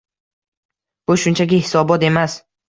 Bu 1.11 1.17
shunchaki 1.25 1.61
hisobot 1.67 2.07
emas 2.11 2.41